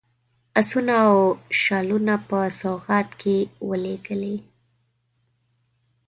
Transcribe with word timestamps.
آسونه 0.59 0.93
او 1.07 1.17
شالونه 1.61 2.15
په 2.27 2.39
سوغات 2.59 3.09
کې 3.21 3.35
ولېږلي. 3.69 4.35